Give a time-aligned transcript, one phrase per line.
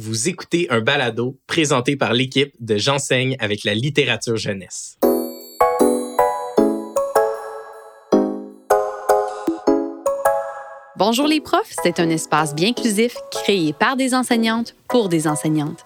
[0.00, 4.96] Vous écoutez un balado présenté par l'équipe de J'enseigne avec la littérature jeunesse.
[10.96, 15.84] Bonjour les profs, c'est un espace bien inclusif créé par des enseignantes pour des enseignantes.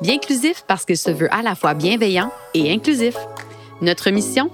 [0.00, 3.14] Bien inclusif parce qu'il se veut à la fois bienveillant et inclusif.
[3.80, 4.50] Notre mission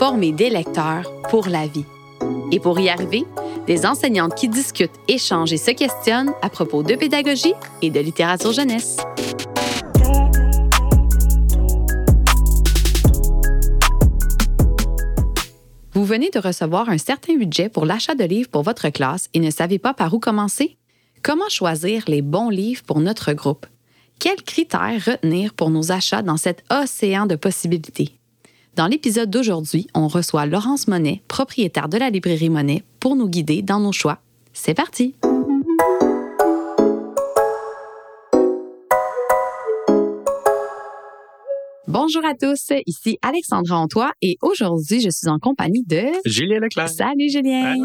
[0.00, 1.84] Former des lecteurs pour la vie.
[2.50, 3.24] Et pour y arriver,
[3.68, 7.52] des enseignantes qui discutent, échangent et se questionnent à propos de pédagogie
[7.82, 8.96] et de littérature jeunesse.
[15.92, 19.40] Vous venez de recevoir un certain budget pour l'achat de livres pour votre classe et
[19.40, 20.78] ne savez pas par où commencer?
[21.22, 23.66] Comment choisir les bons livres pour notre groupe?
[24.18, 28.17] Quels critères retenir pour nos achats dans cet océan de possibilités?
[28.78, 33.60] Dans l'épisode d'aujourd'hui, on reçoit Laurence Monet, propriétaire de la librairie Monet, pour nous guider
[33.60, 34.18] dans nos choix.
[34.52, 35.16] C'est parti!
[41.88, 46.90] Bonjour à tous, ici Alexandra Antoine et aujourd'hui je suis en compagnie de Julien Leclerc.
[46.90, 47.76] Salut Julien.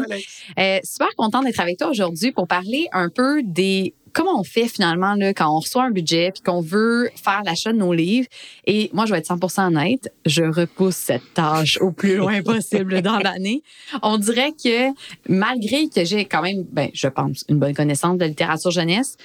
[0.58, 4.68] Euh, super content d'être avec toi aujourd'hui pour parler un peu des comment on fait
[4.68, 8.28] finalement là, quand on reçoit un budget puis qu'on veut faire l'achat de nos livres.
[8.66, 13.00] Et moi, je vais être 100% honnête, je repousse cette tâche au plus loin possible
[13.00, 13.62] dans l'année.
[14.02, 14.90] On dirait que
[15.28, 19.16] malgré que j'ai quand même, ben, je pense, une bonne connaissance de littérature jeunesse,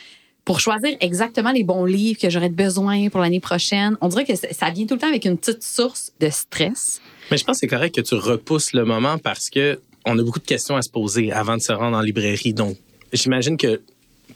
[0.49, 4.33] pour choisir exactement les bons livres que j'aurais besoin pour l'année prochaine, on dirait que
[4.35, 7.01] ça vient tout le temps avec une petite source de stress.
[7.29, 10.23] Mais je pense que c'est correct que tu repousses le moment parce que on a
[10.23, 12.55] beaucoup de questions à se poser avant de se rendre en librairie.
[12.55, 12.77] Donc,
[13.13, 13.79] j'imagine que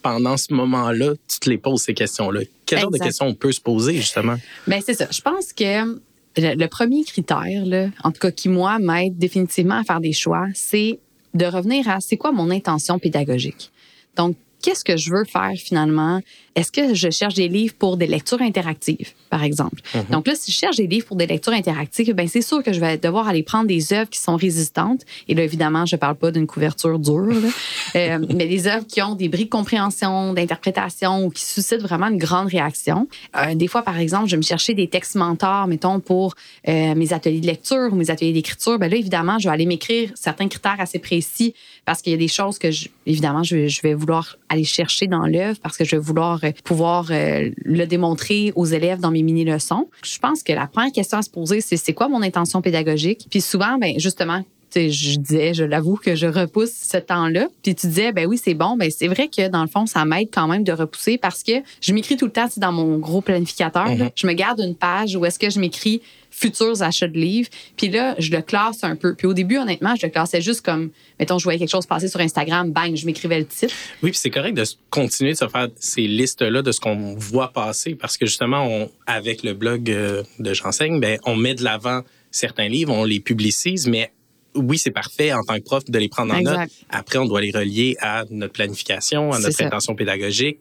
[0.03, 2.41] pendant ce moment-là, tu te les poses, ces questions-là.
[2.67, 4.35] Quel genre de questions on peut se poser, justement?
[4.67, 5.07] Bien, c'est ça.
[5.09, 5.99] Je pense que
[6.37, 10.45] le, premier critère, là, en tout cas qui, moi, m'aide définitivement à faire des choix,
[10.53, 10.99] c'est
[11.33, 13.71] de revenir à c'est quoi mon intention pédagogique.
[14.15, 16.21] Donc, qu'est-ce que je veux faire finalement?
[16.55, 19.81] Est-ce que je cherche des livres pour des lectures interactives, par exemple?
[19.95, 20.05] Mhm.
[20.11, 22.73] Donc là, si je cherche des livres pour des lectures interactives, ben c'est sûr que
[22.73, 25.01] je vais devoir aller prendre des œuvres qui sont résistantes.
[25.27, 27.33] Et là, évidemment, je parle pas d'une couverture dure,
[27.95, 32.07] euh, mais des œuvres qui ont des bris de compréhension, d'interprétation ou qui suscitent vraiment
[32.07, 33.07] une grande réaction.
[33.35, 36.35] Euh, des fois, par exemple, je vais me chercher des textes mentors, mettons, pour
[36.67, 38.77] euh, mes ateliers de lecture ou mes ateliers d'écriture.
[38.77, 41.53] Ben là, évidemment, je vais aller m'écrire certains critères assez précis
[41.85, 45.07] parce qu'il y a des choses que, je, évidemment, je, je vais vouloir aller chercher
[45.07, 49.23] dans l'œuvre parce que je vais vouloir pouvoir euh, le démontrer aux élèves dans mes
[49.23, 49.89] mini-leçons.
[50.03, 53.27] Je pense que la première question à se poser, c'est c'est quoi mon intention pédagogique?
[53.29, 54.43] Puis souvent, ben justement,
[54.75, 57.47] je disais, je l'avoue que je repousse ce temps-là.
[57.61, 58.75] Puis tu disais, ben oui, c'est bon.
[58.77, 61.53] Ben c'est vrai que dans le fond, ça m'aide quand même de repousser parce que
[61.81, 63.87] je m'écris tout le temps dans mon gros planificateur.
[63.87, 64.11] Mm-hmm.
[64.15, 66.01] Je me garde une page où est-ce que je m'écris
[66.33, 67.49] futurs achats de livres.
[67.77, 69.13] Puis là, je le classe un peu.
[69.13, 70.89] Puis au début, honnêtement, je le classais juste comme,
[71.19, 73.73] mettons, je voyais quelque chose passer sur Instagram, bang, je m'écrivais le titre.
[74.01, 77.53] Oui, puis c'est correct de continuer de se faire ces listes-là de ce qu'on voit
[77.53, 81.63] passer parce que justement, on, avec le blog euh, de J'enseigne, ben, on met de
[81.63, 82.01] l'avant
[82.31, 84.11] certains livres, on les publicise, mais
[84.55, 86.69] oui, c'est parfait en tant que prof de les prendre en note.
[86.89, 90.59] Après, on doit les relier à notre planification, à notre intention pédagogique.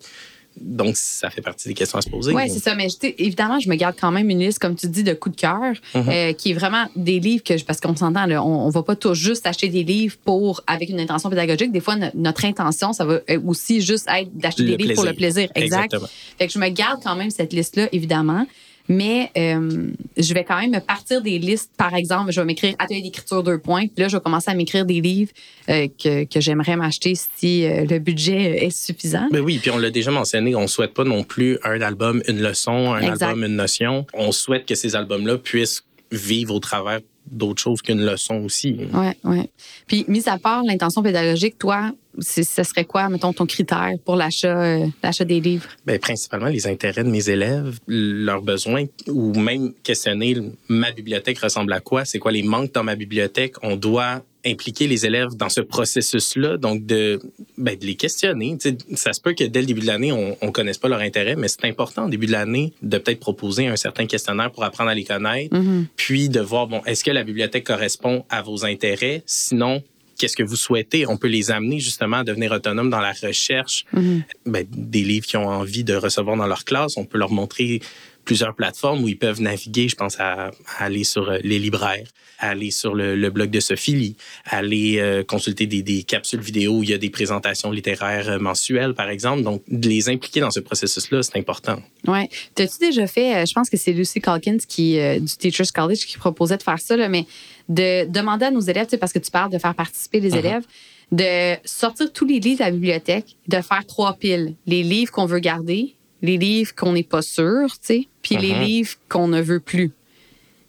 [0.60, 2.32] Donc, ça fait partie des questions à se poser.
[2.32, 2.74] Oui, c'est ça.
[2.74, 5.40] Mais évidemment, je me garde quand même une liste, comme tu dis, de coups de
[5.40, 6.08] cœur, mm-hmm.
[6.08, 9.14] euh, qui est vraiment des livres que, parce qu'on s'entend, on, ne va pas tout
[9.14, 11.72] juste acheter des livres pour, avec une intention pédagogique.
[11.72, 15.48] Des fois, notre intention, ça va aussi juste être d'acheter des livres pour le plaisir.
[15.54, 15.84] Exact.
[15.84, 16.08] Exactement.
[16.38, 18.46] Fait que je me garde quand même cette liste-là, évidemment.
[18.88, 21.70] Mais euh, je vais quand même me partir des listes.
[21.76, 23.86] Par exemple, je vais m'écrire atelier d'écriture deux points.
[23.86, 25.32] Puis là, je vais commencer à m'écrire des livres
[25.68, 29.28] euh, que, que j'aimerais m'acheter si euh, le budget est suffisant.
[29.30, 32.22] Mais ben oui, puis on l'a déjà mentionné, on souhaite pas non plus un album,
[32.28, 34.06] une leçon, un album, une notion.
[34.14, 37.00] On souhaite que ces albums-là puissent vivre au travers
[37.30, 38.76] d'autres choses qu'une leçon aussi.
[38.92, 39.50] Oui, oui.
[39.86, 44.62] Puis, mis à part l'intention pédagogique, toi, ce serait quoi, mettons, ton critère pour l'achat,
[44.62, 45.68] euh, l'achat des livres?
[45.86, 50.36] Bien, principalement les intérêts de mes élèves, leurs besoins, ou même questionner
[50.68, 53.54] ma bibliothèque ressemble à quoi, c'est quoi les manques dans ma bibliothèque?
[53.62, 57.20] On doit impliquer les élèves dans ce processus-là, donc de,
[57.56, 58.58] ben, de les questionner.
[58.94, 61.36] ça se peut que dès le début de l'année, on ne connaisse pas leur intérêt,
[61.36, 64.90] mais c'est important au début de l'année de peut-être proposer un certain questionnaire pour apprendre
[64.90, 65.84] à les connaître, mm-hmm.
[65.94, 69.22] puis de voir, bon, est-ce que la bibliothèque correspond à vos intérêts?
[69.26, 69.82] Sinon,
[70.18, 71.06] qu'est-ce que vous souhaitez?
[71.06, 74.22] On peut les amener justement à devenir autonomes dans la recherche mm-hmm.
[74.46, 76.96] ben, des livres qu'ils ont envie de recevoir dans leur classe.
[76.96, 77.80] On peut leur montrer
[78.24, 79.88] plusieurs plateformes où ils peuvent naviguer.
[79.88, 82.06] Je pense à, aller sur euh, les libraires,
[82.38, 86.94] aller sur le, blog de Sophie aller euh, consulter des, capsules vidéo où il y
[86.94, 89.42] a des présentations littéraires euh, mensuelles, par exemple.
[89.42, 91.80] Donc, de les impliquer dans ce processus-là, c'est important.
[92.06, 92.28] Oui.
[92.54, 96.56] T'as-tu déjà fait, je pense que c'est Lucy Calkins qui, du Teachers College qui proposait
[96.56, 97.26] de faire ça, mais
[97.68, 100.38] de demander à nos élèves, parce que tu parles de faire participer les uh-huh.
[100.38, 100.64] élèves,
[101.12, 104.54] de sortir tous les livres de la bibliothèque, de faire trois piles.
[104.66, 108.54] Les livres qu'on veut garder, les livres qu'on n'est pas sûr, tu sais, puis les
[108.54, 108.60] Mhm.
[108.62, 109.90] livres qu'on ne veut plus.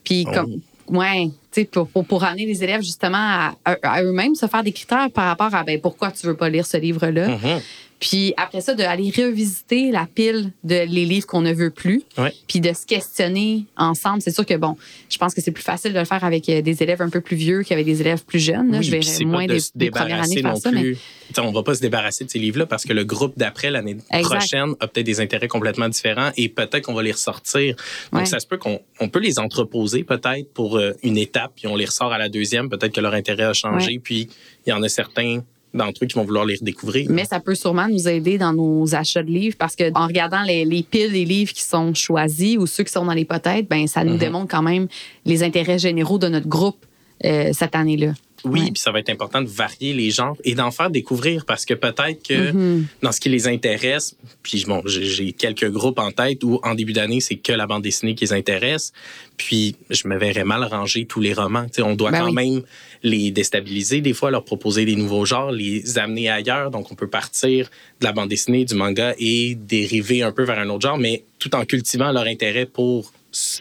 [0.04, 0.32] Puis Oh.
[0.34, 0.62] comme,
[0.98, 4.64] ouais, tu sais, pour, pour, pour amener les élèves justement à, à- eux-mêmes se faire
[4.64, 7.28] des critères par rapport à ben, pourquoi tu veux pas lire ce livre-là.
[7.30, 7.62] Mhm.
[8.04, 12.34] Puis après ça, d'aller revisiter la pile de les livres qu'on ne veut plus, Ouais.
[12.50, 14.22] puis de se questionner ensemble.
[14.22, 14.76] C'est sûr que, bon,
[15.10, 17.22] je pense que c'est plus facile de le faire avec euh, des élèves un peu
[17.22, 18.72] plus vieux qu'avec des élèves plus jeunes.
[18.74, 18.80] là.
[18.80, 20.98] Oui, je verrais moins de des, se des premières années débarrasser faire non ça, plus.
[21.38, 24.74] On va pas se débarrasser de ces livres-là parce que le groupe d'après l'année prochaine
[24.82, 27.76] a peut-être des intérêts complètement différents et peut-être qu'on va les ressortir.
[28.12, 28.26] Donc Ouais.
[28.26, 31.76] ça se peut qu'on on peut les entreposer peut-être pour euh, une étape puis on
[31.78, 32.70] les ressort à la deuxième.
[32.70, 34.28] Peut-être que leur intérêt a changé puis
[34.66, 35.42] il y en a certains
[35.74, 37.08] d'entre eux qui vont vouloir les redécouvrir.
[37.10, 40.44] Mais ça peut sûrement nous aider dans nos achats de livres parce que en regardant
[40.44, 43.68] les, les piles des livres qui sont choisis ou ceux qui sont dans les potettes,
[43.70, 44.20] ben ça nous Mhm.
[44.20, 44.88] démontre quand même
[45.26, 46.86] les intérêts généraux de notre groupe
[47.26, 48.14] euh, cette année-là.
[48.46, 51.66] Oui, puis ça va être important de varier les genres et d'en faire découvrir parce
[51.66, 52.86] que peut-être que Mhm.
[53.02, 56.94] dans ce qui les intéresse, puis bon, j'ai quelques groupes en tête où en début
[56.94, 58.92] d'année, c'est que la bande dessinée qui les intéresse,
[59.38, 61.66] puis je me verrais mal ranger tous les romans.
[61.80, 62.34] On doit Ben quand oui.
[62.34, 62.64] même
[63.02, 66.72] les déstabiliser des fois, leur proposer des nouveaux genres, les amener ailleurs.
[66.72, 67.70] Donc, on peut partir
[68.00, 71.24] de la bande dessinée, du manga et dériver un peu vers un autre genre, mais
[71.40, 73.12] tout en cultivant leur intérêt pour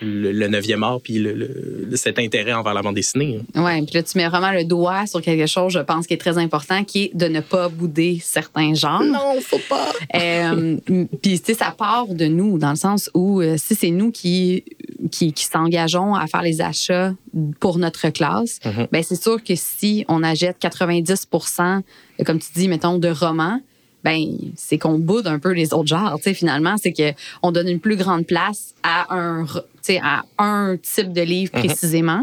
[0.02, 3.40] le, le neuvième art puis le, le- cet intérêt envers la bande dessinée.
[3.54, 6.18] Ouais, puis là tu mets vraiment le doigt sur quelque chose, je pense qui est
[6.18, 9.02] très important, qui est de ne pas bouder certains genres.
[9.02, 9.92] Non, faut pas.
[10.14, 10.76] Euh,
[11.22, 14.10] Puis, tu sais, ça part de nous, dans le sens où euh, si c'est nous
[14.10, 14.64] qui,
[15.10, 17.14] qui, qui s'engageons à faire les achats
[17.60, 18.86] pour notre classe, Mhm.
[18.92, 21.26] ben c'est sûr que si on achète 90
[21.60, 21.80] euh,
[22.24, 23.60] comme tu dis, mettons, de romans,
[24.04, 24.24] ben
[24.56, 26.16] c'est qu'on boude un peu les autres genres.
[26.18, 27.12] Tu sais, finalement, c'est que
[27.42, 31.22] on donne une plus grande place à un, re- tu sais, à un type de
[31.22, 31.64] livre Mhm.
[31.66, 32.22] précisément.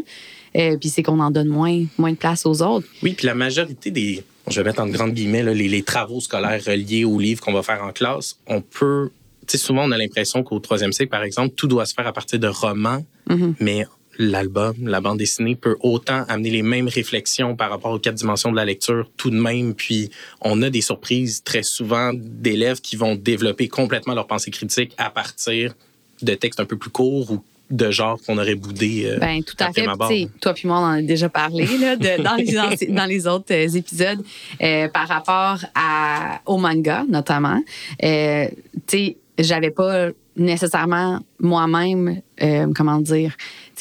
[0.55, 2.87] Euh, puis c'est qu'on en donne moins, moins de place aux autres.
[3.03, 6.19] Oui, puis la majorité des, je vais mettre en grandes guillemets, là, les, les travaux
[6.21, 9.11] scolaires reliés aux livres qu'on va faire en classe, on peut,
[9.47, 12.07] tu sais, souvent on a l'impression qu'au troisième cycle, par exemple, tout doit se faire
[12.07, 13.53] à partir de romans, Mhm.
[13.59, 13.85] mais
[14.19, 18.51] l'album, la bande dessinée peut autant amener les mêmes réflexions par rapport aux quatre dimensions
[18.51, 19.73] de la lecture tout de même.
[19.73, 20.11] Puis
[20.41, 25.09] on a des surprises très souvent d'élèves qui vont développer complètement leur pensée critique à
[25.09, 25.73] partir
[26.21, 29.03] de textes un peu plus courts ou de genre qu'on aurait boudé.
[29.05, 29.85] euh, Ben, tout à fait.
[30.09, 33.25] Puis, Toi puis moi, on en a déjà parlé là, de- dans, les, dans les
[33.27, 34.21] autres euh, épisodes
[34.61, 37.61] euh, par rapport à, au manga, notamment.
[38.03, 38.47] Euh,
[38.87, 43.35] tu sais, j'avais pas nécessairement moi-même, euh, comment dire,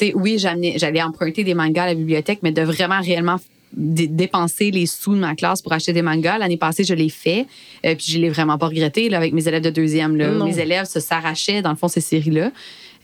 [0.05, 3.37] sais, oui, j'allais emprunter des mangas à la bibliothèque, mais de vraiment réellement
[3.73, 6.37] dé- dépenser les sous de ma classe pour acheter des mangas.
[6.37, 7.45] L'année passée, je l'ai fait,
[7.85, 10.15] euh, puis je l'ai vraiment pas regretté là, avec mes élèves de deuxième.
[10.15, 10.31] Là.
[10.31, 10.45] Non.
[10.45, 12.51] Mes élèves se s'arrachaient, dans le fond, ces séries-là.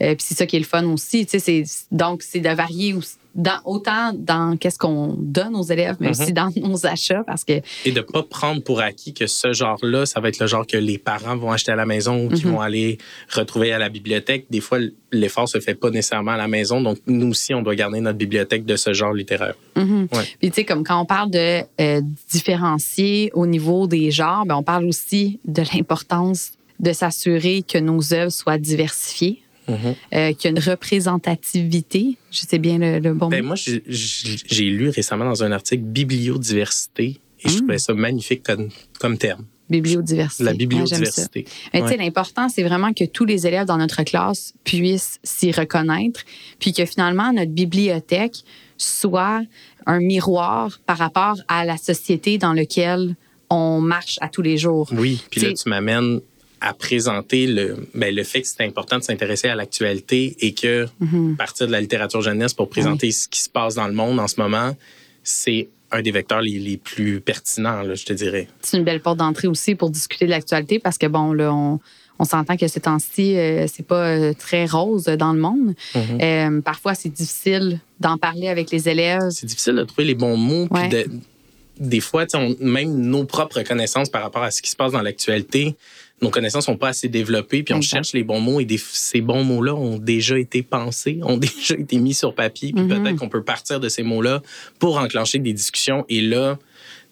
[0.02, 1.26] Euh, puis c'est ça qui est le fun aussi.
[1.28, 6.08] C'est, donc, c'est de varier aussi dans, autant dans qu'est-ce qu'on donne aux élèves, mais
[6.08, 6.12] Mhm.
[6.20, 10.06] aussi dans nos achats, parce que et de pas prendre pour acquis que ce genre-là,
[10.06, 12.46] ça va être le genre que les parents vont acheter à la maison ou qu'ils
[12.46, 12.52] Mhm.
[12.54, 12.98] vont aller
[13.30, 14.46] retrouver à la bibliothèque.
[14.50, 14.78] Des fois,
[15.12, 18.18] l'effort se fait pas nécessairement à la maison, donc nous aussi, on doit garder notre
[18.18, 19.54] bibliothèque de ce genre littéraire.
[19.76, 20.06] Ouais.
[20.40, 22.00] Puis, tu sais, comme quand on parle de euh,
[22.32, 28.12] différencier au niveau des genres, ben, on parle aussi de l'importance de s'assurer que nos
[28.12, 32.16] œuvres soient diversifiées, Euh, qu'il y a une représentativité.
[32.30, 33.48] Je sais bien le, le bon Ben, mot.
[33.48, 37.56] moi, j'ai- lu récemment dans un article bibliodiversité et je Mm.
[37.58, 38.68] trouvais ça magnifique comme,
[39.00, 39.44] comme terme.
[39.68, 40.44] Bibliodiversité.
[40.44, 41.44] La Ah, bibliodiversité.
[41.74, 42.04] Mais tu sais, Ouais.
[42.04, 46.20] l'important, c'est vraiment que tous les élèves dans notre classe puissent s'y reconnaître,
[46.60, 48.44] puis que finalement, notre bibliothèque
[48.78, 49.42] soit
[49.86, 53.16] un miroir par rapport à la société dans laquelle
[53.50, 54.88] on marche à tous les jours.
[54.92, 56.20] Oui, puis là, tu m'amènes
[56.60, 60.86] à présenter le, ben, le fait que c'est important de s'intéresser à l'actualité et que
[61.00, 61.36] Mhm.
[61.36, 64.26] partir de la littérature jeunesse pour présenter ce qui se passe dans le monde en
[64.28, 64.74] ce moment,
[65.22, 68.48] c'est un des vecteurs les, les plus pertinents, là, je te dirais.
[68.62, 71.78] C'est une belle porte d'entrée aussi pour discuter de l'actualité parce que, bon, là, on,
[72.18, 75.74] on s'entend que ces temps-ci, euh, c'est pas euh, très rose dans le monde.
[75.94, 76.18] Mhm.
[76.22, 79.28] Euh, parfois, c'est difficile d'en parler avec les élèves.
[79.30, 80.66] C'est difficile de trouver les bons mots.
[80.72, 80.88] puis Ouais.
[80.88, 81.10] de-
[81.78, 85.02] des fois, on- même nos propres connaissances par rapport à ce qui se passe dans
[85.02, 85.76] l'actualité,
[86.22, 89.20] nos connaissances sont pas assez développées, puis on cherche les bons mots et des- ces
[89.20, 92.88] bons mots-là ont déjà été pensés, ont déjà été mis sur papier, puis Mhm.
[93.02, 94.42] peut-être qu'on peut partir de ces mots-là
[94.78, 96.04] pour enclencher des discussions.
[96.08, 96.58] Et là,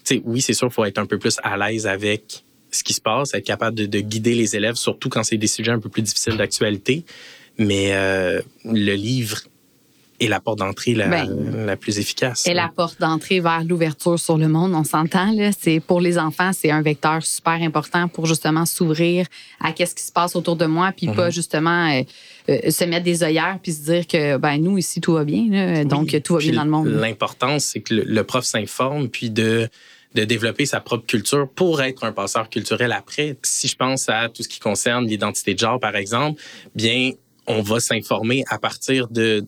[0.05, 2.93] tu sais, oui, c'est sûr, faut être un peu plus à l'aise avec ce qui
[2.95, 5.79] se passe, être capable de, de guider les élèves, surtout quand c'est des sujets un
[5.81, 7.05] peu plus difficiles d'actualité.
[7.59, 9.43] Mais euh, le livre
[10.21, 12.47] est la porte d'entrée la, Ben, la plus efficace.
[12.47, 15.35] Et la porte d'entrée vers l'ouverture sur le monde, on s'entend.
[15.59, 19.27] C'est pour les enfants, c'est un vecteur super important pour justement s'ouvrir
[19.61, 22.03] à qu'est-ce qui se passe autour de moi, puis pas justement euh,
[22.49, 25.47] euh, se mettre des œillères puis se dire que ben nous ici tout va bien,
[25.51, 26.89] là, donc tout va bien dans le monde.
[26.89, 29.69] L'importance, c'est que le, le prof s'informe, puis de
[30.15, 33.37] de développer sa propre culture pour être un passeur culturel après.
[33.43, 36.41] Si je pense à tout ce qui concerne l'identité de genre, par exemple,
[36.75, 37.11] bien,
[37.47, 39.45] on va s'informer à partir de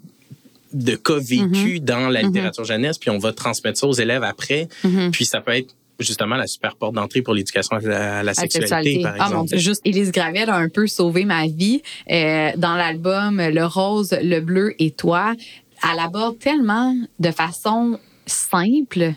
[0.77, 1.85] de cas vécus mm-hmm.
[1.85, 2.27] dans la mm-hmm.
[2.27, 4.69] littérature jeunesse, puis on va transmettre ça aux élèves après.
[4.85, 5.11] Mm-hmm.
[5.11, 9.15] Puis ça peut être justement la super porte d'entrée pour l'éducation à la, sexualité, par
[9.15, 9.33] exemple.
[9.33, 13.41] Ah, mon Dieu, juste Élise Gravel a un peu sauvé ma vie euh, dans l'album
[13.41, 15.35] Le rose, le bleu et toi.
[15.83, 19.13] Elle aborde tellement de façon simple.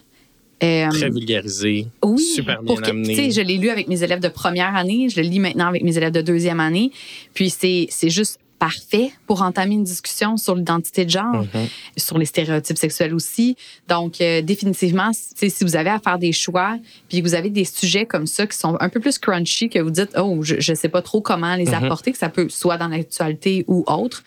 [0.61, 3.31] Euh, Très vulgarisé, oui, super bien amené.
[3.31, 5.95] Je l'ai lu avec mes élèves de première année, je le lis maintenant avec mes
[5.95, 6.91] élèves de deuxième année.
[7.33, 11.69] Puis c'est juste parfait pour entamer une discussion sur l'identité de genre, mm-hmm.
[11.97, 13.55] sur les stéréotypes sexuels aussi.
[13.87, 18.05] Donc, euh, définitivement, si vous avez à faire des choix, puis vous avez des sujets
[18.05, 20.89] comme ça qui sont un peu plus crunchy, que vous dites, oh, je ne sais
[20.89, 21.85] pas trop comment les mm-hmm.
[21.85, 24.23] apporter, que ça peut soit dans l'actualité ou autre.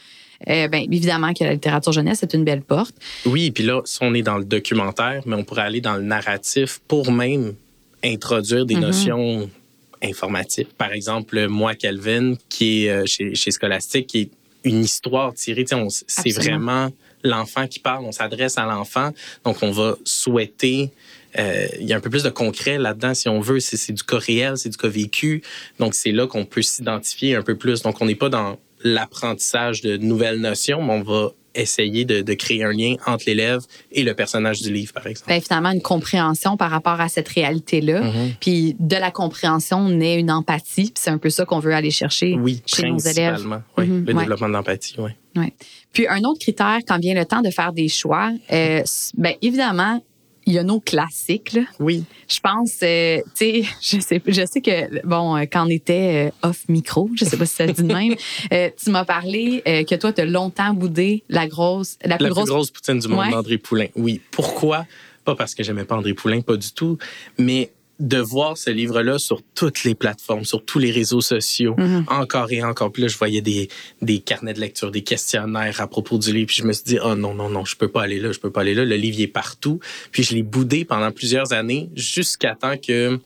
[0.49, 2.97] Euh, ben, évidemment que la littérature jeunesse est une belle porte.
[3.27, 6.03] Oui, puis là, si on est dans le documentaire, mais on pourrait aller dans le
[6.03, 7.55] narratif pour même
[8.03, 8.81] introduire des mm-hmm.
[8.81, 9.51] notions
[10.03, 10.69] informatif.
[10.77, 14.31] Par exemple, moi, Calvin, qui est euh, chez, chez Scholastic, qui est
[14.65, 15.65] une histoire tirée,
[16.07, 16.91] c'est vraiment
[17.25, 19.11] l'enfant qui parle, on s'adresse à l'enfant,
[19.45, 20.91] donc on va souhaiter
[21.39, 23.61] euh, il y a un peu plus de concret là-dedans, si on veut.
[23.61, 25.43] C'est du cas réel, c'est du cas vécu.
[25.79, 27.83] Donc, c'est là qu'on peut s'identifier un peu plus.
[27.83, 32.65] Donc, on n'est pas dans l'apprentissage de nouvelles notions, mais on va essayer de, créer
[32.65, 35.31] un lien entre l'élève et le personnage du livre, par exemple.
[35.31, 38.03] Bien, finalement, une compréhension par rapport à cette réalité-là.
[38.03, 38.35] Mm-hmm.
[38.41, 40.85] Puis de la compréhension naît une empathie.
[40.85, 43.45] Puis c'est un peu ça qu'on veut aller chercher oui, chez nos élèves.
[43.77, 44.07] Oui, mm-hmm.
[44.07, 45.11] le développement d'empathie, oui.
[45.37, 45.53] Ouais.
[45.93, 48.83] Puis un autre critère, quand vient le temps de faire des choix, euh,
[49.17, 50.03] bien évidemment,
[50.47, 51.53] il y a nos classiques.
[51.53, 51.63] Là.
[51.79, 52.05] Oui.
[52.29, 56.31] Je pense, euh, tu sais, je sais, je sais que, bon, euh, quand on était
[56.45, 58.15] euh, off micro, je sais pas si ça dit de même,
[58.83, 62.49] tu m'as parlé que toi, tu as longtemps boudé la grosse, la plus, grosse...
[62.49, 63.87] grosse poutine du monde d'André Poulain.
[63.97, 64.21] Oui.
[64.31, 64.87] Pourquoi?
[65.25, 66.99] Pas parce que j'aimais pas André Poulain, pas du tout,
[67.39, 67.71] mais
[68.01, 72.05] de voir ce livre-là sur toutes les plateformes, sur tous les réseaux sociaux, mm-hmm.
[72.09, 72.91] encore et encore.
[72.91, 73.69] Puis là, je voyais des,
[74.01, 76.49] des carnets de lecture, des questionnaires à propos du livre.
[76.49, 78.41] Puis je me suis dit, oh non, non, non, je peux pas aller là, je
[78.41, 78.85] peux pas aller là.
[78.85, 79.79] Le livre est partout.
[80.11, 83.21] Puis je l'ai boudé pendant plusieurs années jusqu'à temps que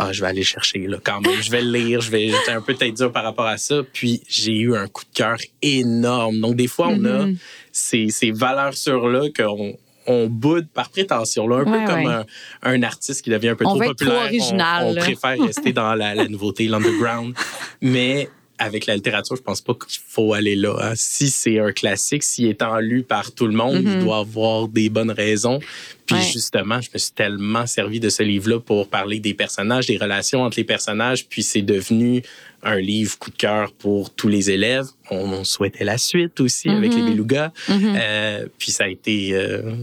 [0.00, 2.52] ah, je vais aller chercher là quand même, je vais le lire, je vais j'étais
[2.52, 5.38] un peu tête dur par rapport à ça, puis j'ai eu un coup de cœur
[5.60, 6.38] énorme.
[6.38, 7.36] Donc des fois on a mm-hmm.
[7.72, 9.76] ces, ces valeurs sûres là qu'on
[10.08, 12.24] on boude par prétention, là, un peu comme
[12.62, 14.24] un, artiste qui devient un peu trop populaire.
[14.24, 17.34] original, on, préfère rester dans la, la nouveauté, l'underground.
[17.82, 20.76] Mais avec la littérature, je pense pas qu'il faut aller là.
[20.80, 20.92] Hein.
[20.96, 24.04] Si c'est un classique, s'il est en lu par tout le monde, il mm-hmm.
[24.04, 25.60] doit avoir des bonnes raisons.
[26.06, 29.98] Puis justement, je me suis tellement servi de ce livre-là pour parler des personnages, des
[29.98, 32.22] relations entre les personnages, puis c'est devenu
[32.62, 34.86] un livre coup de cœur pour tous les élèves.
[35.10, 37.10] On, souhaitait la suite aussi avec les mm-hmm.
[37.10, 37.52] belugas.
[37.68, 37.96] Mm-hmm.
[37.96, 39.74] Euh, puis ça a été euh,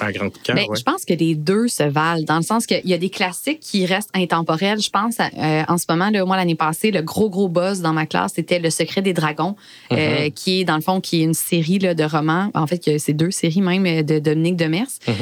[0.00, 3.10] Ben, je pense que les deux se valent, dans le sens qu'il y a des
[3.10, 4.80] classiques qui restent intemporels.
[4.80, 7.92] Je pense, euh, en ce moment, là, moi, l'année passée, le gros, gros buzz dans
[7.92, 9.56] ma classe, c'était Le secret des dragons,
[9.92, 10.32] euh, mm-hmm.
[10.32, 12.50] qui est, dans le fond, qui est une série là, de romans.
[12.54, 14.88] En fait, c'est deux séries même de Dominique Demers.
[15.06, 15.12] Mm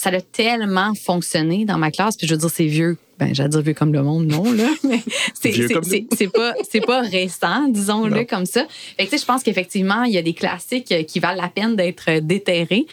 [0.00, 2.16] Ça a tellement fonctionné dans ma classe.
[2.16, 4.70] Puis je veux dire, c'est vieux ben, j'allais dire vieux comme le monde, non, là,
[4.84, 5.02] mais
[5.34, 8.66] c'est, c'est, pas, c'est pas récent, disons-le comme ça.
[8.96, 12.20] Fait que, je pense qu'effectivement, il y a des classiques qui valent la peine d'être
[12.20, 12.86] déterrés.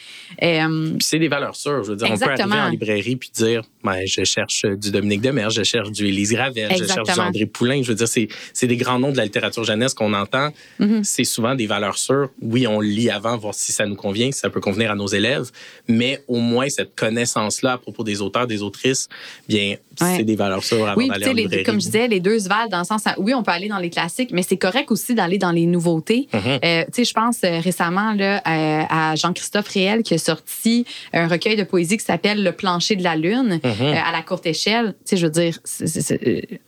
[0.43, 1.83] Euh, c'est des valeurs sûres.
[1.85, 5.21] Je veux dire, on peut arriver en librairie puis dire, ben, je cherche du Dominique
[5.21, 7.81] Demers, je cherche du Élise Ravel, je cherche du André Poulain.
[7.81, 10.49] Je veux dire, c'est, c'est des grands noms de la littérature jeunesse qu'on entend.
[10.81, 11.03] Mm-hmm.
[11.05, 12.31] C'est souvent des valeurs sûres.
[12.41, 15.07] Oui, on lit avant, voir si ça nous convient, si ça peut convenir à nos
[15.07, 15.51] élèves,
[15.87, 19.07] mais au moins cette connaissance-là à propos des auteurs, des autrices,
[19.47, 22.39] bien, c'est des valeurs sûres avant oui, d'aller en les, Comme je disais, les deux
[22.39, 24.91] se valent dans le sens, oui, on peut aller dans les classiques, mais c'est correct
[24.91, 26.27] aussi d'aller dans les nouveautés.
[26.33, 26.59] Mm-hmm.
[26.63, 30.85] Euh, tu sais, je pense euh, récemment là, euh, à Jean-Christophe Réel qui a sorti
[31.13, 34.03] un recueil de poésie qui s'appelle Le plancher de la lune mm-hmm.
[34.03, 34.93] à la courte échelle.
[35.05, 35.57] Tu sais, je veux dire,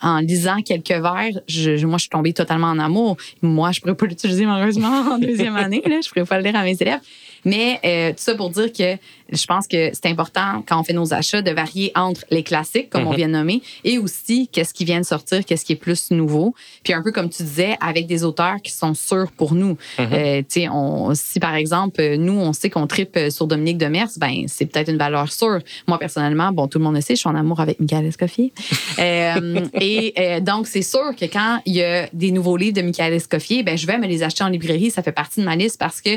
[0.01, 3.17] en lisant quelques vers, je, moi, je suis tombée totalement en amour.
[3.41, 5.81] Moi, je pourrais pas l'utiliser malheureusement en deuxième année.
[5.85, 6.99] Là, je pourrais pas le lire à mes élèves.
[7.45, 8.97] Mais euh, tout ça pour dire que
[9.31, 12.89] je pense que c'est important quand on fait nos achats de varier entre les classiques,
[12.89, 13.17] comme on mhm.
[13.17, 16.55] vient de nommer, et aussi qu'est-ce qui vient de sortir, qu'est-ce qui est plus nouveau.
[16.83, 19.77] Puis un peu comme tu disais, avec des auteurs qui sont sûrs pour nous.
[19.99, 20.09] Mhm.
[20.13, 24.09] euh, tu sais, on, si par exemple, nous, on sait qu'on tripe sur Dominique Demers,
[24.17, 25.59] ben c'est peut-être une valeur sûre.
[25.87, 28.51] Moi, personnellement, bon, tout le monde le sait, je suis en amour avec Michael Escoffier.
[28.99, 32.81] euh, et euh, donc, c'est sûr que quand il y a des nouveaux livres de
[32.81, 34.91] Michael Escoffier, ben je vais me les acheter en librairie.
[34.91, 36.11] Ça fait partie de ma liste parce que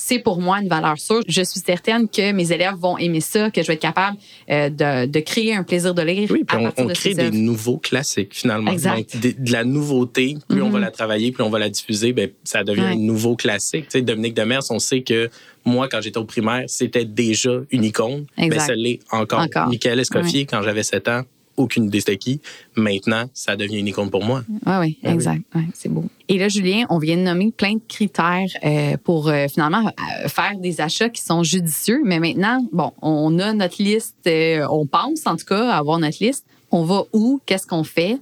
[0.00, 1.22] c'est pour moi une valeur sûre.
[1.26, 4.16] Je suis certaine que mes élèves vont aimer ça, que je vais être capable
[4.48, 6.30] euh, de, de, créer un plaisir de lire.
[6.30, 8.70] Oui, puis on, on crée des nouveaux classiques finalement.
[8.70, 8.96] Exact.
[8.96, 12.12] Donc, de, de, la nouveauté, plus on va la travailler, plus on va la diffuser,
[12.12, 12.92] ben, ça devient Ouais.
[12.92, 13.86] un nouveau classique.
[13.86, 15.28] Tu sais, Dominique Demers, on sait que
[15.64, 18.26] moi, quand j'étais au primaire, c'était déjà une icône.
[18.36, 18.56] Exact.
[18.56, 19.40] Ben, ça l'est encore.
[19.40, 19.66] Encore.
[19.66, 21.22] Michael Escoffier, quand j'avais 7 ans,
[21.58, 22.40] aucune idée c'était qui.
[22.76, 24.42] Maintenant, ça devient une icône pour moi.
[24.48, 24.98] Oui, oui, Ah oui.
[25.04, 25.42] exact.
[25.54, 26.04] Ouais, c'est beau.
[26.28, 30.28] Et là, Julien, on vient de nommer plein de critères euh, pour euh, finalement euh,
[30.28, 32.00] faire des achats qui sont judicieux.
[32.04, 36.44] Mais maintenant, bon, on a notre liste, on pense en tout cas avoir notre liste.
[36.70, 37.40] On va où?
[37.46, 38.18] Qu'est-ce qu'on fait?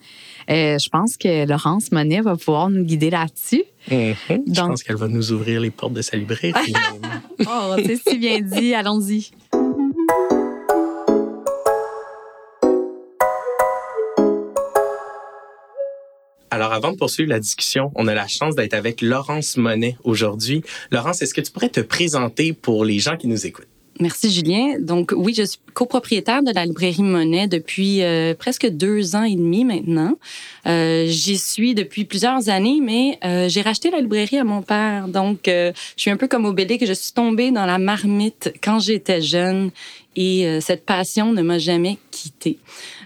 [0.48, 3.64] Je pense que Laurence Monet va pouvoir nous guider là-dessus.
[3.90, 4.14] Je
[4.46, 6.52] Donc- pense qu'elle va nous ouvrir les portes de sa librairie.
[7.48, 8.72] Oh, c'est si bien dit.
[8.74, 9.30] Allons-y.
[16.56, 20.62] Alors, avant de poursuivre la discussion, on a la chance d'être avec Laurence Monet aujourd'hui.
[20.90, 23.68] Laurence, est-ce que tu pourrais te présenter pour les gens qui nous écoutent?
[24.00, 24.78] Merci Julien.
[24.80, 29.34] Donc oui, je suis copropriétaire de la librairie Monet depuis euh, presque deux ans et
[29.34, 30.14] demi maintenant.
[30.66, 35.08] Euh, J'y suis depuis plusieurs années, mais euh, j'ai racheté la librairie à mon père.
[35.08, 39.20] Donc je suis un peu comme Obélix, je suis tombée dans la marmite quand j'étais
[39.20, 39.70] jeune
[40.16, 42.58] et euh, cette passion ne m'a jamais quittée.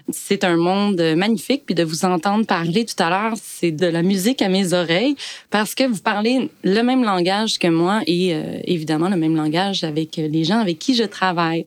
[0.09, 4.01] C'est un monde magnifique, puis de vous entendre parler tout à l'heure, c'est de la
[4.01, 5.15] musique à mes oreilles
[5.49, 9.83] parce que vous parlez le même langage que moi et euh, évidemment le même langage
[9.83, 11.65] avec les gens avec qui je travaille.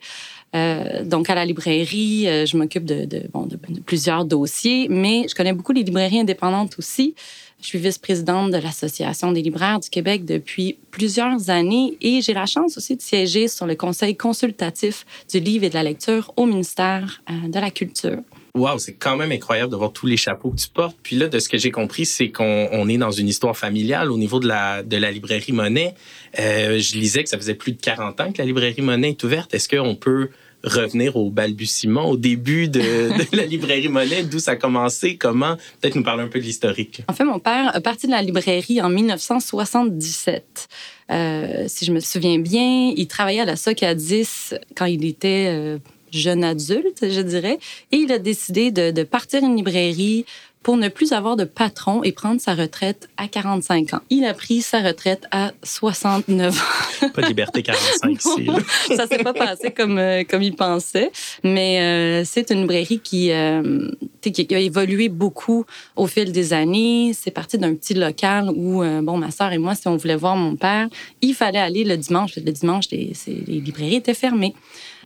[0.54, 5.26] Euh, donc à la librairie, euh, je m'occupe de, de, bon, de plusieurs dossiers, mais
[5.28, 7.14] je connais beaucoup les librairies indépendantes aussi.
[7.60, 12.46] Je suis vice-présidente de l'Association des libraires du Québec depuis plusieurs années et j'ai la
[12.46, 16.46] chance aussi de siéger sur le conseil consultatif du livre et de la lecture au
[16.46, 18.18] ministère euh, de la Culture.
[18.56, 20.96] Wow, c'est quand même incroyable de voir tous les chapeaux que tu portes.
[21.02, 24.12] Puis là, de ce que j'ai compris, c'est qu'on on est dans une histoire familiale
[24.12, 25.94] au niveau de la, de la librairie Monet.
[26.38, 29.24] Euh, je lisais que ça faisait plus de 40 ans que la librairie Monet est
[29.24, 29.52] ouverte.
[29.54, 30.28] Est-ce qu'on peut
[30.64, 35.56] revenir au balbutiement, au début de, de la librairie Monet, d'où ça a commencé, comment?
[35.80, 37.02] Peut-être nous parler un peu de l'historique.
[37.08, 40.68] En fait, mon père a parti de la librairie en 1977.
[41.10, 45.78] Euh, si je me souviens bien, il travaillait à la Socadis quand il était euh,
[46.10, 47.58] jeune adulte, je dirais,
[47.92, 50.24] et il a décidé de, de partir une librairie
[50.64, 54.00] pour ne plus avoir de patron et prendre sa retraite à 45 ans.
[54.08, 57.08] Il a pris sa retraite à 69 ans.
[57.14, 58.50] Pas de Liberté 45 ici.
[58.96, 61.12] ça s'est pas passé comme euh, comme il pensait,
[61.44, 63.90] mais euh, c'est une librairie qui euh,
[64.22, 67.12] sais, qui a évolué beaucoup au fil des années.
[67.12, 70.34] C'est parti d'un petit local où bon ma sœur et moi si on voulait voir
[70.34, 70.88] mon père,
[71.20, 72.36] il fallait aller le dimanche.
[72.36, 74.54] Le dimanche les, les librairies étaient fermées.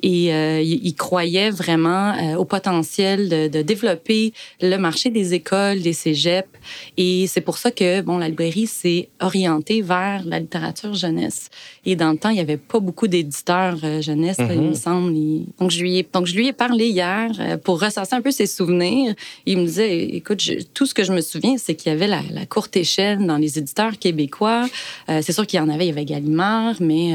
[0.03, 5.35] Et euh, il, il croyait vraiment euh, au potentiel de, de développer le marché des
[5.35, 6.49] écoles, des cégeps.
[6.97, 11.49] Et c'est pour ça que bon, la librairie s'est orientée vers la littérature jeunesse.
[11.85, 14.69] Et dans le temps, il n'y avait pas beaucoup d'éditeurs euh, jeunesse, là, il Mhm.
[14.71, 15.13] me semble.
[15.17, 18.21] Il- Donc, je lui ai, donc, je lui ai parlé hier euh, pour ressasser un
[18.23, 19.15] peu ses souvenirs.
[19.47, 22.07] Il me disait, écoute, je- tout ce que je me souviens, c'est qu'il y avait
[22.07, 24.67] la, la courte échelle dans les éditeurs québécois.
[25.09, 27.15] Euh, c'est sûr qu'il y en avait, il y avait Gallimard, mais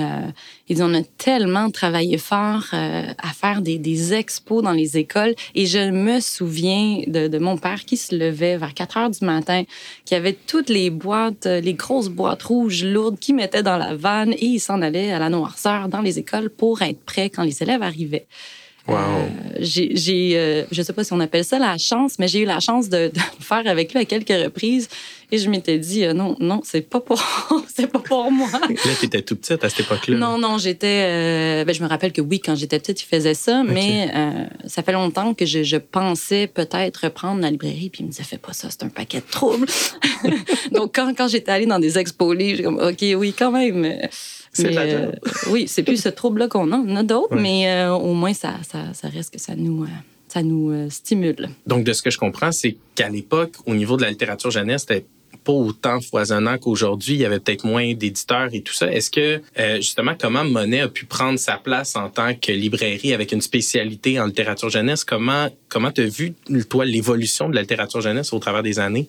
[0.64, 4.72] euh, il dit, on a tellement travaillé fort euh, à faire des, des expos dans
[4.72, 5.36] les écoles.
[5.56, 9.26] Et je me souviens de, de mon père qui se levait vers 4 heures du
[9.26, 9.64] matin,
[10.06, 13.96] qui avait toutes les boîtes, euh, les grosses boîtes rouges lourdes qu'il mettait dans la
[13.96, 17.44] vanne et il s'en allait à la noirceur dans les écoles pour être prêt quand
[17.44, 18.28] les élèves arrivaient.
[18.88, 18.96] Wow.
[18.96, 19.28] Euh,
[19.60, 22.46] j'ai, j'ai, euh, je sais pas si on appelle ça la chance, mais j'ai eu
[22.46, 24.90] la chance de, de le faire avec lui à quelques reprises.
[25.34, 27.20] Et je m'étais dit, euh, non, non, c'est pas pour,
[27.76, 28.48] c'est pas pour moi.
[28.52, 30.16] Là, tu étais tout petite à cette époque-là.
[30.16, 31.06] Non, non, j'étais.
[31.08, 34.46] euh, ben, je me rappelle que oui, quand j'étais petite, il faisait ça, mais euh,
[34.68, 38.22] ça fait longtemps que je, je pensais peut-être reprendre la librairie, puis il me disait,
[38.24, 39.66] fais pas ça, c'est un paquet de troubles.
[40.72, 44.08] Donc, quand, quand j'étais allée dans des expos j'ai comme, OK, oui, quand même.
[44.52, 45.16] C'est mais, la job.
[45.50, 46.76] oui, c'est plus ce trouble-là qu'on a.
[46.78, 47.42] On en a d'autres, Ouais.
[47.42, 49.88] mais au moins, ça, ça, ça reste que ça nous,
[50.28, 51.50] ça nous euh, stimule.
[51.66, 54.82] Donc, de ce que je comprends, c'est qu'à l'époque, au niveau de la littérature jeunesse,
[54.88, 55.06] c'était
[55.44, 57.16] pas autant foisonnant qu'aujourd'hui.
[57.16, 58.92] Il y avait peut-être moins d'éditeurs et tout ça.
[58.92, 63.14] Est-ce que, euh, justement, comment Monet a pu prendre sa place en tant que librairie
[63.14, 65.04] avec une spécialité en littérature jeunesse?
[65.04, 66.34] Comment comment t'as vu,
[66.70, 69.08] toi, l'évolution de la littérature jeunesse au travers des années?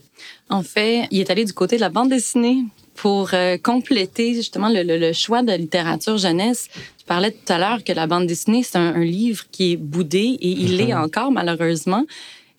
[0.49, 2.59] En fait, il est allé du côté de la bande dessinée
[2.95, 6.69] pour euh, compléter justement le, le- le choix de littérature jeunesse.
[6.99, 9.77] Tu parlais tout à l'heure que la bande dessinée, c'est un, un livre qui est
[9.77, 12.05] boudé et il l'est encore malheureusement.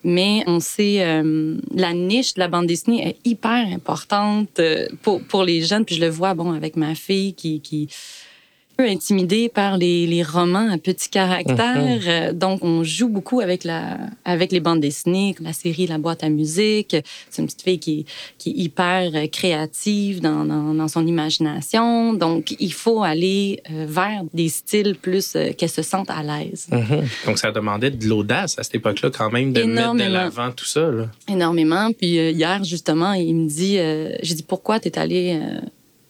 [0.08, 5.20] Mais on sait, euh, la niche de la bande dessinée est hyper importante euh, pour,
[5.20, 5.84] pour les jeunes.
[5.84, 7.88] Puis je le vois, bon, avec ma fille qui, qui,
[8.76, 11.76] peu intimidé par les, les romans à petit caractère.
[11.76, 12.00] Mhm.
[12.06, 16.22] Euh, Donc, on joue beaucoup avec, la, avec les bandes dessinées, la série La boîte
[16.24, 16.96] à musique.
[17.30, 18.06] C'est une petite fille qui,
[18.38, 22.12] qui est hyper euh, créative dans, dans, dans son imagination.
[22.12, 26.66] Donc, il faut aller euh, vers des styles plus qu'elle se sente à l'aise.
[26.70, 27.04] Mhm.
[27.26, 30.12] Donc, ça demandait de l'audace à cette époque-là, quand même, de mettre de Énormément.
[30.12, 30.80] l'avant tout ça.
[30.90, 31.06] Là.
[31.28, 31.90] Énormément.
[31.92, 35.60] Puis hier, justement, il me dit, euh, j'ai dit, pourquoi tu es allé euh,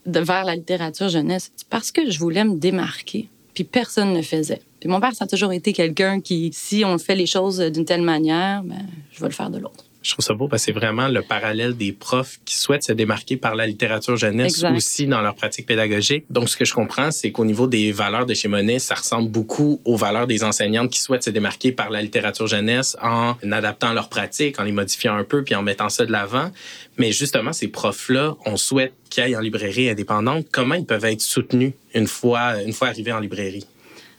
[0.07, 1.51] de- vers la littérature jeunesse?
[1.71, 3.29] Parce que je voulais me démarquer.
[3.55, 4.61] Puis personne ne faisait.
[4.81, 7.87] Puis mon père, ça a toujours été quelqu'un qui, si on fait les choses d'une
[7.87, 9.86] telle manière, ben, je vais le faire de l'autre.
[10.07, 12.93] Je trouve ça beau parce que c'est vraiment le parallèle des profs qui souhaitent se
[12.93, 14.77] démarquer par la littérature jeunesse Exact.
[14.77, 16.27] aussi dans leur pratique pédagogique.
[16.31, 19.29] Donc, ce que je comprends, c'est qu'au niveau des valeurs de chez Monet, ça ressemble
[19.29, 23.93] beaucoup aux valeurs des enseignantes qui souhaitent se démarquer par la littérature jeunesse en adaptant
[23.95, 26.53] leur pratique, en les modifiant un peu, puis en mettant ça de l'avant.
[26.99, 30.47] Mais justement, ces profs-là, on souhaite qu'ils aillent en librairie indépendante.
[30.53, 33.67] Comment ils peuvent être soutenus une fois, une fois arrivés en librairie?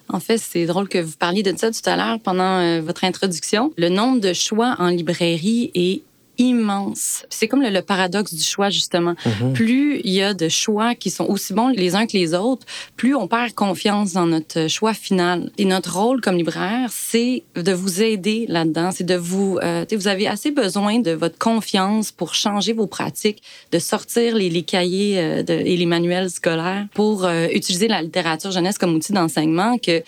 [0.10, 3.04] En fait, c'est drôle que vous parliez de ça tout à l'heure pendant euh, votre
[3.04, 3.74] introduction.
[3.78, 6.02] Le nombre de choix en librairie est
[6.38, 7.26] immense.
[7.30, 9.16] C'est comme le, le paradoxe du choix, justement.
[9.54, 12.66] Plus il y a de choix qui sont aussi bons les uns que les autres,
[12.96, 15.52] plus on perd confiance dans notre choix final.
[15.58, 18.92] Et notre rôle comme libraire, c'est de vous aider là-dedans.
[18.92, 19.60] C'est de vous...
[19.64, 24.50] Euh, vous avez assez besoin de votre confiance pour changer vos pratiques, de sortir les,
[24.50, 28.94] les cahiers euh, de- et les manuels scolaires pour euh, utiliser la littérature jeunesse comme
[28.96, 30.04] outil d'enseignement que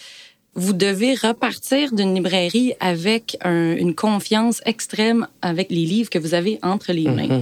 [0.55, 6.33] vous devez repartir d'une librairie avec un- une confiance extrême avec les livres que vous
[6.33, 7.41] avez entre les mains.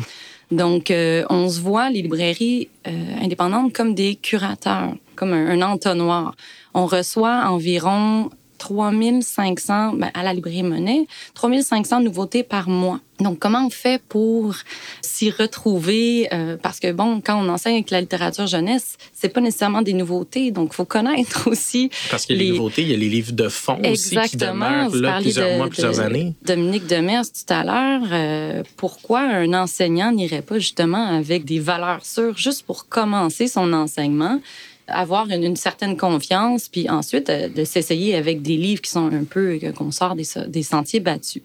[0.52, 2.91] Donc, euh, on se voit, les librairies euh,
[3.22, 6.36] indépendantes, comme des curateurs, comme un, un entonnoir.
[6.74, 13.00] On reçoit environ 3500, ben, à la librairie Monet, 3500 nouveautés par mois.
[13.20, 14.54] Donc, comment on fait pour
[15.02, 16.28] s'y retrouver?
[16.32, 19.93] Euh, parce que, bon, quand on enseigne avec la littérature jeunesse, c'est pas nécessairement des
[19.93, 20.52] nouveautés.
[20.52, 22.98] Donc, il faut connaître aussi Parce qu'il y a les Les- nouveautés, il y a
[22.98, 24.54] les livres de fond aussi qui Exactement.
[24.54, 26.34] demeurent Vous là plusieurs de- mois, plusieurs de années.
[26.43, 28.08] Dominique Demers tout à l'heure.
[28.12, 33.74] euh, pourquoi un enseignant n'irait pas justement avec des valeurs sûres juste pour commencer son
[33.74, 34.39] enseignement?
[34.88, 39.23] Avoir une, certaine confiance, puis ensuite euh, de s'essayer avec des livres qui sont un
[39.23, 41.43] peu, euh, qu'on sort des, des sentiers battus.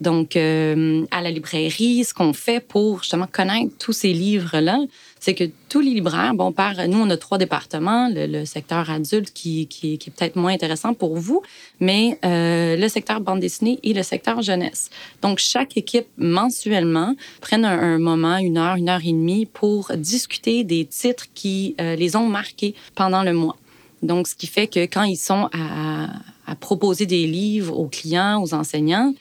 [0.00, 4.80] Donc, euh, à la librairie, ce qu'on fait pour justement connaître tous ces livres-là,
[5.26, 6.54] c'est que tous les libraires, bon,
[6.86, 11.42] nous, on a trois départements, le, secteur adulte qui, est peut-être moins intéressant pour vous,
[11.80, 14.88] mais euh, le secteur bande dessinée et le secteur jeunesse.
[15.22, 20.62] Donc, chaque équipe, mensuellement, prenne un, moment, une heure, une heure et demie pour discuter
[20.62, 23.56] des titres qui euh, les ont marqués pendant le mois.
[24.04, 28.54] Donc, ce qui fait que quand ils sont à proposer des livres aux clients, aux
[28.54, 29.12] enseignants,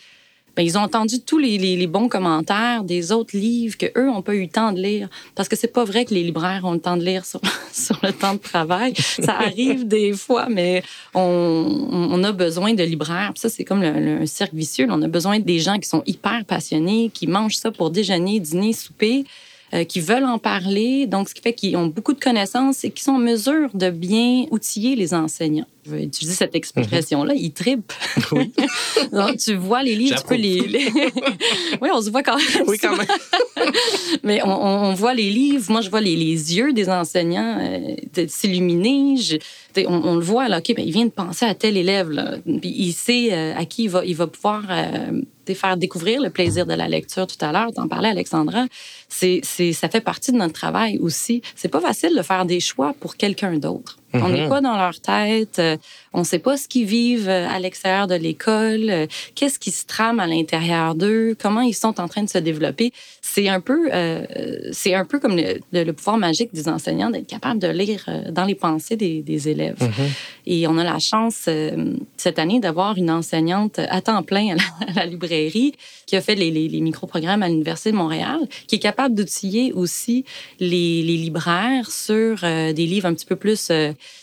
[0.56, 4.34] ben, ils ont entendu tous les, bons commentaires des autres livres que eux ont pas
[4.36, 5.10] eu le temps de lire.
[5.36, 7.42] Parce que c'est pas vrai que les libraires ont le temps de lire sur,
[8.04, 8.94] le temps de travail.
[8.96, 13.34] Ça arrive des fois, mais on, a besoin de libraires.
[13.36, 14.88] Ça, c'est comme le, un cercle vicieux.
[14.90, 18.74] On a besoin des gens qui sont hyper passionnés, qui mangent ça pour déjeuner, dîner,
[18.74, 19.26] souper.
[19.76, 22.92] Euh, qui veulent en parler, donc ce qui fait qu'ils ont beaucoup de connaissances et
[22.92, 25.66] qui sont en mesure de bien outiller les enseignants.
[25.86, 27.92] Je vais utiliser cette expression-là, ils tripent.
[28.32, 28.54] Oui.
[29.12, 30.62] donc, tu vois les livres, tu peux les...
[30.62, 30.88] les...
[31.82, 32.68] oui, on se voit quand même.
[32.68, 33.08] Oui, quand même.
[34.24, 38.26] Mais on, on, voit les livres, moi je vois les, les yeux des enseignants euh,
[38.28, 39.16] s'illuminer.
[39.78, 42.36] On, on, le voit, là, OK, ben, il vient de penser à tel élève, là,
[42.46, 45.22] puis il sait euh, à qui il va, il va pouvoir euh,
[45.54, 47.72] faire découvrir le plaisir de la lecture tout à l'heure.
[47.74, 48.66] T'en parlais, Alexandra.
[49.10, 51.42] C'est, c'est, ça fait partie de notre travail aussi.
[51.56, 53.98] C'est pas facile de faire des choix pour quelqu'un d'autre.
[54.24, 55.60] On n'est pas dans leur tête.
[55.60, 55.78] Euh,
[56.14, 58.90] on sait pas ce qu'ils vivent euh, à l'extérieur de l'école.
[58.90, 61.36] Euh, qu'est-ce qui se trame à l'intérieur d'eux?
[61.40, 62.92] Comment ils sont en train de se développer?
[63.22, 64.26] C'est un peu, euh,
[64.72, 68.56] c'est un peu comme le, pouvoir magique des enseignants d'être capable de lire dans les
[68.56, 69.78] pensées des, des élèves.
[69.80, 70.10] Mm-hmm.
[70.48, 74.56] Et on a la chance euh, cette année d'avoir une enseignante à temps plein à
[74.56, 75.74] la, à la librairie
[76.06, 79.74] qui a fait les, les, les micro-programmes à l'Université de Montréal, qui est capable d'outiller
[79.74, 80.24] aussi
[80.60, 83.70] les, les libraires sur euh, des livres un petit peu plus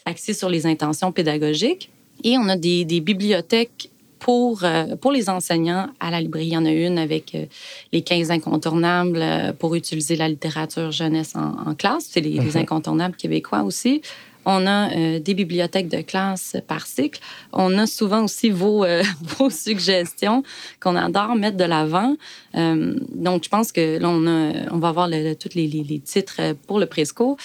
[0.04, 1.90] axés sur les intentions pédagogiques.
[2.24, 6.46] Et on a des, des bibliothèques pour, euh, pour les enseignants à la librairie.
[6.46, 7.46] Il y en a une avec euh,
[7.92, 12.06] les 15 incontournables euh, pour utiliser la littérature jeunesse en, en classe.
[12.10, 14.00] C'est les, les, incontournables québécois aussi.
[14.44, 17.20] On a euh, des bibliothèques de classe par cycle.
[17.52, 19.02] On a souvent aussi vos, euh,
[19.38, 20.42] vos suggestions
[20.80, 22.16] qu'on adore mettre de l'avant.
[22.56, 25.84] Euh, donc, je pense que là, on, a, on va avoir le, tous les, les,
[25.84, 27.36] les, titres pour le Presco.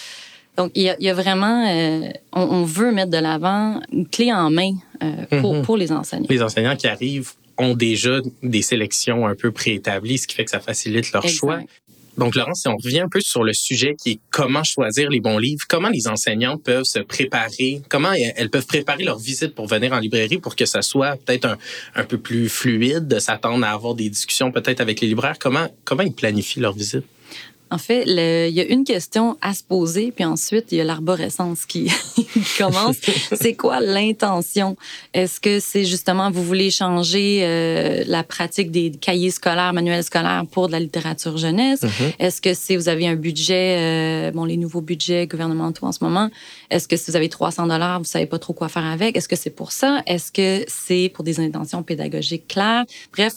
[0.58, 3.80] Donc, il y, a, il y a vraiment, euh, on, on, veut mettre de l'avant
[3.92, 4.72] une clé en main
[5.04, 5.66] euh, pour, mm -hmm.
[5.66, 6.28] pour les enseignants.
[6.30, 10.52] Les enseignants qui arrivent ont déjà des sélections un peu préétablies, ce qui fait que
[10.52, 11.40] ça facilite leur exact.
[11.40, 11.60] choix.
[12.18, 15.22] Donc, Laurence, si on revient un peu sur le sujet qui est comment choisir les
[15.28, 19.68] bons livres, comment les enseignants peuvent se préparer, comment elles peuvent préparer leur visite pour
[19.68, 21.58] venir en librairie pour que ça soit peut-être un,
[22.02, 25.38] un peu plus fluide, de s'attendre à avoir des discussions peut-être avec les libraires.
[25.40, 27.06] Comment, comment ils planifient leur visite?
[27.70, 30.84] En fait, il y a une question à se poser, puis ensuite, il y a
[30.84, 31.92] l'arborescence qui
[32.58, 32.98] commence.
[33.34, 34.78] c'est quoi l'intention?
[35.14, 40.46] Est-ce que c'est justement, vous voulez changer euh, la pratique des cahiers scolaires, manuels scolaires
[40.50, 41.82] pour de la littérature jeunesse?
[41.82, 42.14] Mm-hmm.
[42.20, 46.04] Est-ce que c'est, vous avez un budget, euh, bon, les nouveaux budgets gouvernementaux en ce
[46.04, 46.30] moment,
[46.70, 49.18] est-ce que si vous avez 300 dollars, vous savez pas trop quoi faire avec?
[49.18, 50.02] Est-ce que c'est pour ça?
[50.06, 52.86] Est-ce que c'est pour des intentions pédagogiques claires?
[53.12, 53.34] Bref,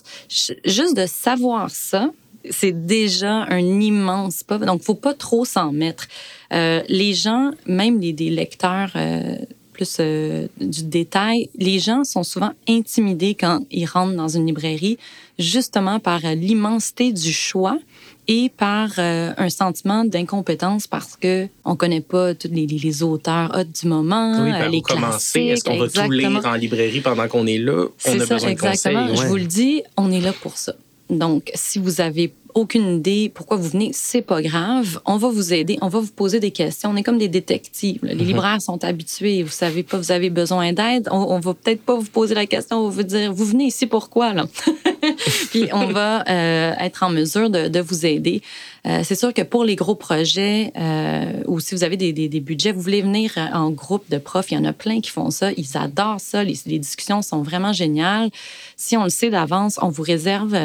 [0.65, 2.11] juste de savoir ça,
[2.49, 4.59] c'est déjà un immense pas.
[4.59, 6.07] Donc, faut pas trop s'en mettre.
[6.53, 9.37] Euh, les gens, même les, des lecteurs euh,
[9.73, 14.99] plus euh, du détail, les gens sont souvent intimidés quand ils rentrent dans une librairie,
[15.39, 17.79] justement par l'immensité du choix
[18.29, 23.65] et par un sentiment d'incompétence parce que on connaît pas tous les, les auteurs hot
[23.65, 25.41] du moment, oui, par les commencer?
[25.41, 27.87] Est-ce qu'on va tout lire en librairie pendant qu'on est là?
[28.07, 29.07] On a ça, besoin exactement.
[29.07, 29.25] de conseils.
[29.25, 30.75] Je vous le dis, on est là pour ça.
[31.11, 35.01] Donc, si vous avez aucune idée pourquoi vous venez, c'est pas grave.
[35.05, 36.91] On va vous aider, on va vous poser des questions.
[36.91, 38.01] On est comme des détectives.
[38.03, 38.25] Les mhm.
[38.25, 39.43] libraires sont habitués.
[39.43, 41.09] Vous savez pas, vous avez besoin d'aide.
[41.11, 42.79] On, on, va peut-être pas vous poser la question.
[42.79, 44.47] On va vous dire, vous venez ici pourquoi là?
[45.51, 48.43] Puis on va euh, être en mesure de, vous aider.
[48.87, 52.73] Euh, c'est sûr que pour les gros projets euh, ou si vous avez des, budgets,
[52.73, 55.51] vous voulez venir en groupe de profs, il y en a plein qui font ça.
[55.53, 56.45] Ils adorent ça.
[56.45, 58.31] Les, discussions sont vraiment géniales.
[58.77, 60.57] Si on le sait d'avance, on vous réserve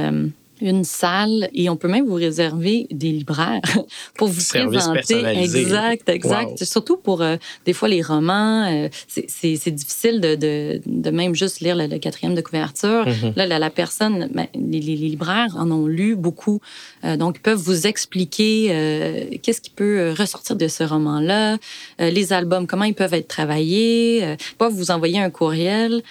[0.66, 3.62] une salle et on peut même vous réserver des libraires
[4.18, 5.24] pour vous présenter.
[5.24, 6.64] Exact, exact.
[6.64, 11.60] Surtout pour euh, des fois les romans, euh, c'est difficile de, de, de, même juste
[11.60, 13.06] lire le, quatrième de couverture.
[13.06, 13.34] Mm-hmm.
[13.36, 16.62] Là, la, la personne, ben, les, les, libraires en ont lu beaucoup,
[17.04, 21.58] euh, donc ils peuvent vous expliquer euh, qu'est-ce qui peut ressortir de ce roman-là,
[22.00, 26.02] les albums, comment ils peuvent être travaillés, pas vous envoyer un courriel.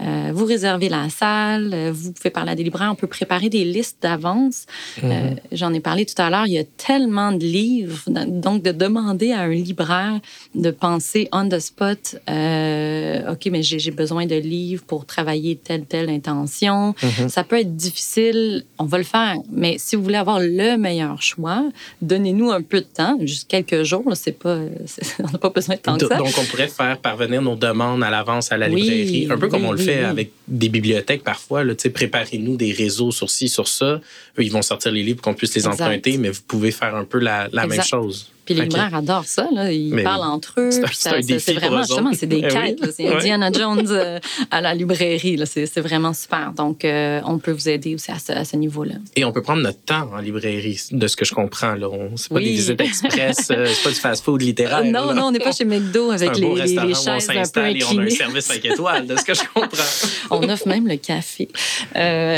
[0.00, 3.48] Euh, vous réservez la salle, euh, vous pouvez parler à des libraires, on peut préparer
[3.48, 4.66] des listes d'avance.
[5.02, 5.36] Euh, mhm.
[5.52, 9.30] J'en ai parlé tout à l'heure, il y a tellement de livres, donc de demander
[9.30, 10.18] à un libraire
[10.56, 16.10] de penser on the spot, OK, mais j'ai besoin de livres pour travailler telle, telle
[16.10, 16.94] intention.
[17.02, 17.28] Mhm.
[17.28, 21.22] Ça peut être difficile, on va le faire, mais si vous voulez avoir le meilleur
[21.22, 21.64] choix,
[22.02, 24.58] donnez-nous un peu de temps, juste quelques jours, c'est pas,
[25.20, 26.16] on n'a pas besoin de temps que ça.
[26.16, 29.64] Donc, on pourrait faire parvenir nos demandes à l'avance à la librairie, un peu comme
[29.64, 31.62] on le fait avec des bibliothèques parfois.
[31.92, 34.00] Préparez-nous des réseaux sur ci, sur ça.
[34.38, 37.18] ils vont sortir les livres qu'on puisse les emprunter, mais vous pouvez faire un peu
[37.18, 38.33] la, la même chose.
[38.44, 39.48] Puis les libraires adorent ça.
[39.52, 39.72] Là.
[39.72, 40.70] Ils parlent entre eux.
[40.92, 42.92] C'est vraiment, justement, c'est des eh quêtes.
[42.94, 44.18] C'est Indiana Jones euh,
[44.50, 45.40] à la librairie.
[45.46, 46.52] C'est vraiment super.
[46.56, 48.94] Donc, euh, on peut vous aider aussi à ce, niveau-là.
[49.16, 51.74] Et on peut prendre notre temps en librairie, de ce que je comprends.
[51.74, 51.88] Là.
[52.16, 54.84] C'est pas des visites express, euh, c'est pas du fast-food littéraire.
[54.84, 57.82] non, non, on n'est pas chez McDo avec les, les, les chaises un peu et
[57.84, 59.68] on a un service 5 étoiles, de ce que je comprends.
[60.30, 61.48] on offre même le café.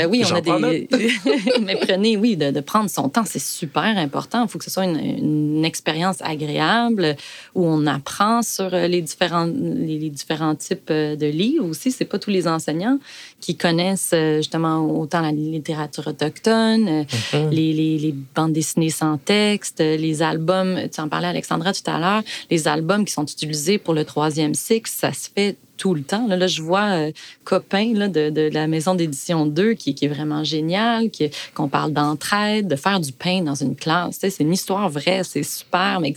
[0.09, 0.87] oui, on a des...
[1.61, 4.43] Mais prenez, oui, de, de prendre son temps, c'est super important.
[4.43, 7.15] Il faut que ce soit une, une expérience agréable
[7.55, 11.91] où on apprend sur euh, les différents, les, différents types euh, de livres aussi.
[11.91, 12.99] C'est pas tous les enseignants
[13.39, 17.49] qui connaissent euh, justement autant la littérature autochtone, mm-hmm.
[17.49, 20.79] les, les, les, bandes dessinées sans texte, les albums.
[20.93, 22.23] Tu en parlais, Alexandra, tout à l'heure.
[22.49, 26.27] Les albums qui sont utilisés pour le troisième cycle, ça se fait tout le temps.
[26.27, 27.11] Là, je vois euh,
[27.43, 31.09] Copain de, de, la maison d'édition 2 qui, est vraiment génial,
[31.53, 34.17] qu'on parle d'entraide, de faire du pain dans une classe.
[34.19, 36.13] C'est une histoire vraie, c'est super, mais,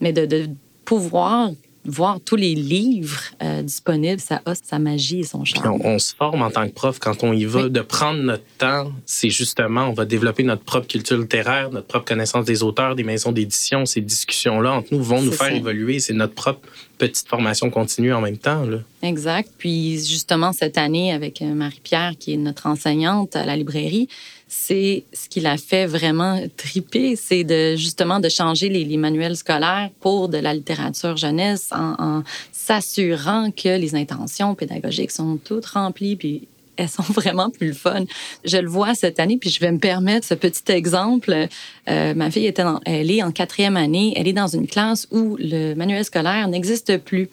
[0.00, 0.48] mais de, de
[0.84, 1.50] pouvoir
[1.86, 5.80] voir tous les livres euh, disponibles, ça a sa magie et son charme.
[5.84, 7.68] On, se forme en tant que prof quand on y va.
[7.68, 12.06] De prendre notre temps, c'est justement, on va développer notre propre culture littéraire, notre propre
[12.06, 13.86] connaissance des auteurs, des maisons d'édition.
[13.86, 16.00] Ces discussions-là entre nous vont nous faire évoluer.
[16.00, 16.66] C'est notre propre
[16.98, 18.64] petite formation continue en même temps.
[18.64, 18.78] Là.
[19.02, 19.50] Exact.
[19.58, 24.08] Puis justement, cette année, avec euh, Marie-Pierre, qui est notre enseignante à la librairie,
[24.48, 29.90] c'est ce qui l'a fait vraiment triper, c'est de justement de changer les, manuels scolaires
[30.00, 36.48] pour de la littérature jeunesse en, s'assurant que les intentions pédagogiques sont toutes remplies puis
[36.76, 38.04] elles sont vraiment plus fun.
[38.44, 41.48] Je le vois cette année, puis je vais me permettre ce petit exemple.
[41.88, 45.36] Euh, ma fille était elle est en quatrième année, elle est dans une classe où
[45.38, 47.28] le manuel scolaire n'existe plus.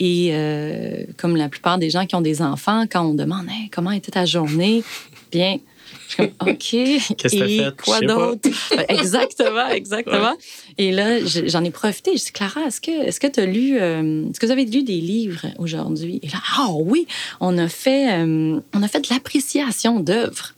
[0.00, 3.90] Et euh, comme la plupart des gens qui ont des enfants, quand on demande comment
[3.90, 4.84] était ta journée,
[5.32, 5.58] bien,
[6.06, 6.58] je suis comme, OK.
[6.58, 7.82] Qu'est-ce que fait?
[7.82, 8.48] Quoi d'autre?
[8.88, 10.36] exactement, exactement.
[10.76, 12.16] Et là, j'en ai profité.
[12.16, 14.64] Je dis, Clara, est-ce que est-ce que tu as lu, euh, est-ce que vous avez
[14.64, 16.20] lu des livres aujourd'hui?
[16.22, 17.06] Et là, ah oui,
[17.40, 20.54] on a fait, euh, on a fait de l'appréciation d'œuvres.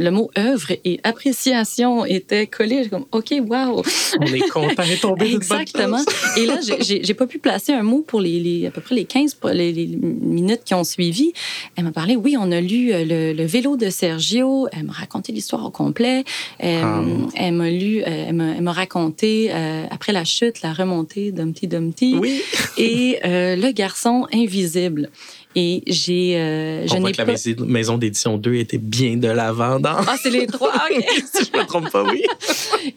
[0.00, 2.88] Le mot œuvre et appréciation étaient collés.
[2.88, 3.82] comme, OK, wow.
[4.20, 6.02] On est content de tomber Exactement.
[6.36, 9.36] Et là, j'ai pas pu placer un mot pour les, à peu près les 15
[9.52, 11.32] les, les minutes qui ont suivi.
[11.76, 14.68] Elle m'a parlé, oui, on a lu euh, le, vélo de Sergio.
[14.72, 16.24] Elle m'a raconté l'histoire au complet.
[16.58, 17.02] Elle, ah.
[17.36, 22.16] elle m'a lu, euh, elle m'a raconté, euh, après la chute, la remontée d'Humpty Dumpty.
[22.18, 22.42] Oui.
[22.78, 25.10] et le garçon invisible.
[25.56, 26.36] Et j'ai.
[26.36, 29.96] Euh, je n'ai que la maison d'édition 2 était bien de l'avant dans.
[29.96, 30.72] Ah, c'est les trois.
[31.34, 32.22] si je me trompe pas, oui.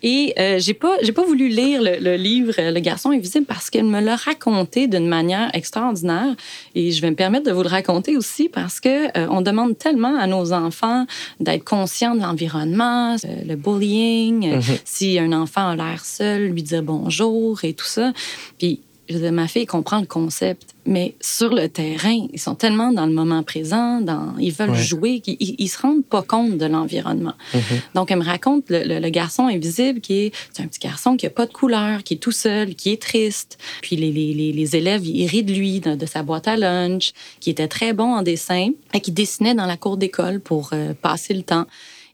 [0.03, 3.85] Et euh, j'ai pas, j'ai pas voulu lire le, livre Le garçon invisible parce qu'elle
[3.85, 6.35] me l'a raconté d'une manière extraordinaire.
[6.75, 9.77] Et je vais me permettre de vous le raconter aussi parce que euh, on demande
[9.77, 11.05] tellement à nos enfants
[11.39, 14.81] d'être conscients de l'environnement, euh, le bullying, mm-hmm.
[14.85, 18.13] si un enfant a l'air seul, lui dire bonjour et tout ça.
[18.59, 23.11] Puis ma fille comprend le concept, mais sur le terrain, ils sont tellement dans le
[23.11, 27.33] moment présent, dans, ils veulent jouer, qu'ils ils se rendent pas compte de l'environnement.
[27.53, 27.59] Mm-hmm.
[27.95, 31.45] Donc, elle me raconte le, garçon invisible qui est, un petit garçon qui a pas
[31.45, 33.57] de couleur, qui est tout seul, qui est triste.
[33.81, 37.49] Puis les, les, les élèves, ils rient de lui, de, sa boîte à lunch, qui
[37.49, 41.33] était très bon en dessin et qui dessinait dans la cour d'école pour euh, passer
[41.33, 41.65] le temps.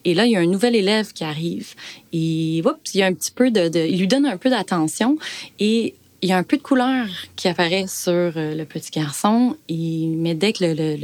[0.05, 1.73] Et là, il y a un nouvel élève qui arrive.
[2.13, 4.49] Et oups, il y a un petit peu de, de il lui donne un peu
[4.49, 5.17] d'attention
[5.59, 9.55] et il y a un peu de couleur qui apparaît sur euh, le petit garçon,
[9.69, 10.59] mais dès que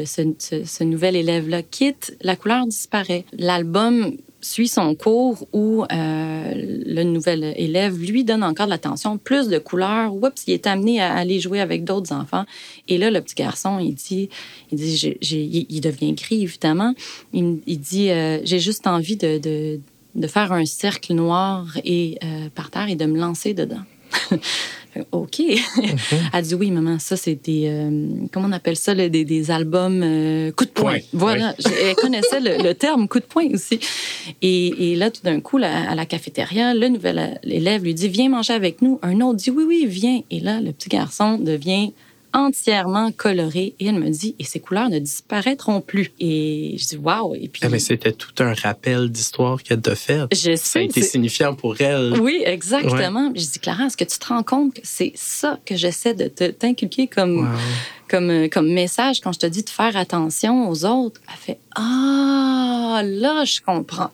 [0.05, 3.25] ce, nouvel élève-là quitte, la couleur disparaît.
[3.37, 9.47] L'album suit son cours où euh, le nouvel élève lui donne encore de l'attention, plus
[9.47, 10.13] de couleurs.
[10.13, 12.45] Oups, il est amené à aller jouer avec d'autres enfants.
[12.87, 14.29] Et là, le petit garçon, il dit,
[14.71, 15.17] il
[15.69, 16.93] il devient gris évidemment.
[17.33, 19.79] Il, dit, euh, j'ai juste envie de,
[20.27, 22.19] faire un cercle noir et
[22.53, 23.83] par terre et de me lancer dedans.
[25.11, 25.39] OK.
[25.39, 25.97] Mhm.
[26.33, 27.65] Elle dit oui, maman, ça, c'est des.
[27.67, 30.97] Euh, comment on appelle ça, des, des, albums euh, coup de poing.
[31.13, 31.53] Voilà.
[31.81, 33.79] Elle connaissait le, terme coup de poing aussi.
[34.41, 38.29] Et, et là, tout d'un coup, à la cafétéria, le nouvel élève lui dit Viens
[38.29, 38.99] manger avec nous.
[39.01, 40.21] Un autre dit Oui, oui, viens.
[40.31, 41.91] Et là, le petit garçon devient
[42.35, 43.73] entièrement colorée.
[43.79, 46.11] Et elle me dit, et ces couleurs ne disparaîtront plus.
[46.19, 47.33] Et je dis, waouh.
[47.35, 47.61] Et puis.
[47.63, 50.21] Ah, mais c'était tout un rappel d'histoire qu'elle t'a fait.
[50.31, 50.57] Je sais.
[50.57, 52.19] Ça a été signifiant pour elle.
[52.19, 53.31] Oui, exactement.
[53.33, 56.27] Je dis, Clara, est-ce que tu te rends compte que c'est ça que j'essaie de
[56.27, 57.49] t'inculquer comme,
[58.07, 61.21] comme, euh, comme message quand je te dis de faire attention aux autres?
[61.27, 64.11] Elle fait, ah, là, je comprends.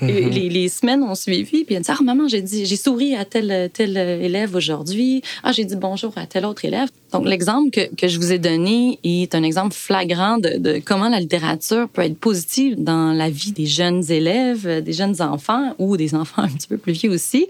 [0.00, 0.30] Mm-hmm.
[0.30, 3.24] les, les, semaines ont suivi, puis elle dit, ah, maman, j'ai dit, j'ai souri à
[3.24, 5.22] tel, tel élève aujourd'hui.
[5.42, 6.88] Ah, j'ai dit bonjour à tel autre élève.
[7.12, 11.08] Donc, l'exemple que, que, je vous ai donné est un exemple flagrant de, de, comment
[11.08, 15.96] la littérature peut être positive dans la vie des jeunes élèves, des jeunes enfants ou
[15.96, 17.46] des enfants un petit peu plus vieux aussi.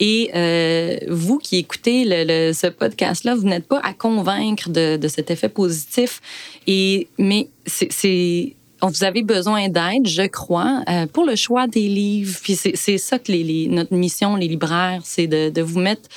[0.00, 5.08] Et euh, vous qui écoutez le, ce podcast-là, vous n'êtes pas à convaincre de, de
[5.08, 6.20] cet effet positif.
[6.66, 8.54] Et, mais c'est
[8.88, 12.38] vous avez besoin d'aide, je crois, euh, pour le choix des livres.
[12.42, 16.08] Puis c'est ça que les, notre mission, les libraires, c'est de, de, vous mettre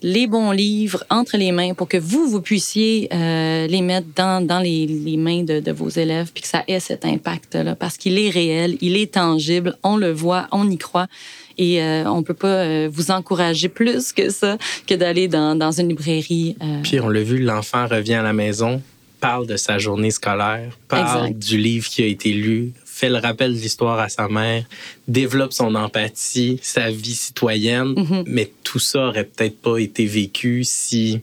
[0.00, 4.44] les bons livres entre les mains pour que vous, vous puissiez euh, les mettre dans,
[4.44, 7.96] dans les, les mains de, de, vos élèves, puis que ça ait cet impact-là, parce
[7.96, 11.08] qu'il est réel, il est tangible, on le voit, on y croit.
[11.58, 15.72] Et euh, on peut pas euh, vous encourager plus que ça, que d'aller dans, dans
[15.72, 16.56] une librairie.
[16.62, 16.80] Euh.
[16.82, 18.80] Puis on l'a vu, l'enfant revient à la maison,
[19.18, 23.54] parle de sa journée scolaire, parle du livre qui a été lu, fait le rappel
[23.54, 24.64] de l'histoire à sa mère,
[25.08, 28.22] développe son empathie, sa vie citoyenne, mm-hmm.
[28.26, 31.20] mais tout ça aurait peut-être pas été vécu si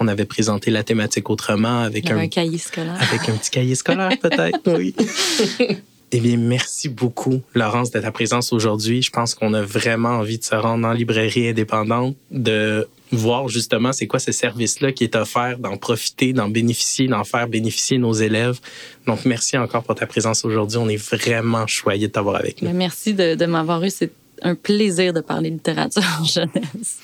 [0.00, 2.96] on avait présenté la thématique autrement avec un, cahier scolaire.
[3.00, 4.94] Avec un petit cahier scolaire peut-être, oui.
[6.14, 9.00] Eh bien, merci beaucoup, Laurence, de ta présence aujourd'hui.
[9.00, 13.92] Je pense qu'on a vraiment envie de se rendre en librairie indépendante, de voir justement
[13.94, 18.12] c'est quoi ce service-là qui est offert, d'en profiter, d'en bénéficier, d'en faire bénéficier nos
[18.12, 18.60] élèves.
[19.06, 20.76] Donc, merci encore pour ta présence aujourd'hui.
[20.76, 22.70] On est vraiment choyés de t'avoir avec nous.
[22.74, 23.88] Merci de, de m'avoir eu.
[23.88, 26.98] C'est un plaisir de parler littérature en jeunesse.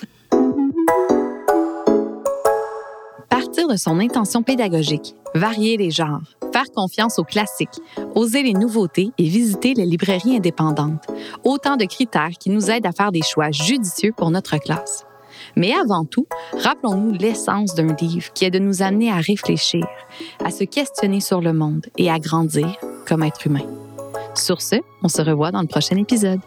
[3.39, 7.79] Partir de son intention pédagogique, varier les genres, faire confiance aux classiques,
[8.17, 11.07] oser les nouveautés et visiter les librairies indépendantes.
[11.45, 15.05] Autant de critères qui nous aident à faire des choix judicieux pour notre classe.
[15.55, 16.27] Mais avant tout,
[16.65, 19.87] rappelons-nous l'essence d'un livre qui est de nous amener à réfléchir,
[20.45, 23.67] à se questionner sur le monde et à grandir comme être humain.
[24.35, 26.41] Sur ce, on se revoit dans le prochain épisode.